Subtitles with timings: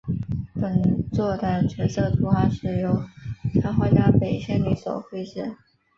[0.59, 3.03] 本作的角色图画是由
[3.61, 5.55] 插画家北千里所绘制。